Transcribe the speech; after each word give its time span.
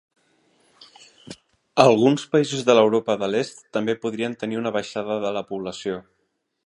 Alguns 1.83 2.25
països 2.31 2.65
de 2.69 2.77
l'Europa 2.79 3.17
de 3.25 3.29
l'Est 3.35 3.61
també 3.79 3.97
podrien 4.07 4.37
tenir 4.45 4.59
una 4.63 4.73
baixada 4.79 5.19
de 5.27 5.35
la 5.37 5.45
població. 5.53 6.01